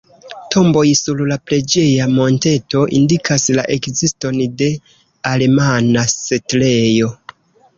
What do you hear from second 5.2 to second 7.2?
alemana setlejo.